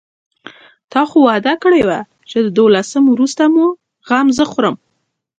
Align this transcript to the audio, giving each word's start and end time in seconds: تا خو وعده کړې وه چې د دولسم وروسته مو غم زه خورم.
تا 0.91 1.01
خو 1.09 1.17
وعده 1.27 1.53
کړې 1.63 1.81
وه 1.87 1.99
چې 2.29 2.37
د 2.45 2.47
دولسم 2.57 3.03
وروسته 3.09 3.43
مو 3.53 3.65
غم 4.07 4.27
زه 4.37 4.43
خورم. 4.51 4.75